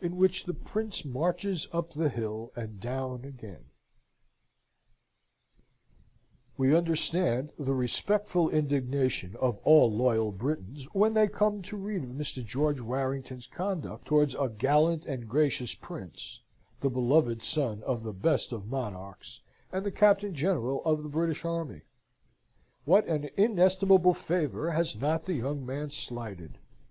In 0.00 0.16
which 0.16 0.44
the 0.44 0.54
Prince 0.54 1.04
marches 1.04 1.68
up 1.70 1.92
the 1.92 2.08
Hill 2.08 2.50
and 2.56 2.80
down 2.80 3.26
again 3.26 3.66
We 6.56 6.74
understand 6.74 7.52
the 7.58 7.74
respectful 7.74 8.48
indignation 8.48 9.36
of 9.38 9.58
all 9.64 9.94
loyal 9.94 10.32
Britons 10.32 10.86
when 10.94 11.12
they 11.12 11.28
come 11.28 11.60
to 11.60 11.76
read 11.76 12.04
of 12.04 12.08
Mr. 12.08 12.42
George 12.42 12.80
Warrington's 12.80 13.46
conduct 13.46 14.06
towards 14.06 14.34
a 14.34 14.48
gallant 14.48 15.04
and 15.04 15.28
gracious 15.28 15.74
Prince, 15.74 16.40
the 16.80 16.88
beloved 16.88 17.42
son 17.42 17.82
of 17.82 18.02
the 18.02 18.14
best 18.14 18.52
of 18.52 18.68
monarchs, 18.68 19.42
and 19.70 19.84
the 19.84 19.92
Captain 19.92 20.32
General 20.34 20.82
of 20.86 21.02
the 21.02 21.08
British 21.10 21.44
army. 21.44 21.82
What 22.86 23.06
an 23.06 23.28
inestimable 23.36 24.14
favour 24.14 24.70
has 24.70 24.96
not 24.96 25.26
the 25.26 25.34
young 25.34 25.66
man 25.66 25.90
slighted! 25.90 26.56